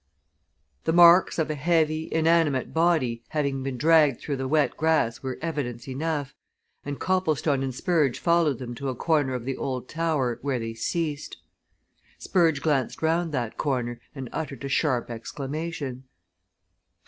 The 0.85 0.93
marks 0.93 1.37
of 1.37 1.51
a 1.51 1.53
heavy, 1.53 2.09
inanimate 2.11 2.73
body 2.73 3.21
having 3.27 3.61
been 3.61 3.77
dragged 3.77 4.19
through 4.19 4.37
the 4.37 4.47
wet 4.47 4.75
grass 4.75 5.21
were 5.21 5.37
evidence 5.43 5.87
enough, 5.87 6.33
and 6.83 6.99
Copplestone 6.99 7.61
and 7.61 7.71
Spurge 7.75 8.17
followed 8.17 8.57
them 8.57 8.73
to 8.73 8.89
a 8.89 8.95
corner 8.95 9.35
of 9.35 9.45
the 9.45 9.57
old 9.57 9.87
tower 9.87 10.39
where 10.41 10.57
they 10.57 10.73
ceased. 10.73 11.37
Spurge 12.17 12.63
glanced 12.63 13.03
round 13.03 13.31
that 13.31 13.57
corner 13.59 14.01
and 14.15 14.27
uttered 14.33 14.63
a 14.65 14.69
sharp 14.69 15.11
exclamation. 15.11 16.05